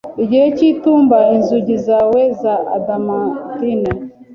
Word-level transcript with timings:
Igihe 0.23 0.45
cyitumba 0.57 1.17
inzugi 1.37 1.75
zawe 1.87 2.21
za 2.41 2.53
adamantine 2.75 3.89